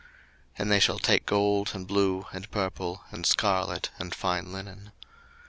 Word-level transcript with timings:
02:028:005 0.01 0.09
And 0.57 0.71
they 0.71 0.79
shall 0.79 0.97
take 0.97 1.25
gold, 1.27 1.69
and 1.75 1.85
blue, 1.85 2.25
and 2.33 2.49
purple, 2.49 3.03
and 3.11 3.23
scarlet, 3.23 3.91
and 3.99 4.15
fine 4.15 4.51
linen. 4.51 4.91